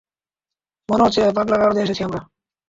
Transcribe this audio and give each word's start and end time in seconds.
মনে 0.89 1.03
হচ্ছে 1.03 1.21
পাগলাগারদে 1.37 1.79
এসেছি 1.83 2.01
আমরা! 2.03 2.21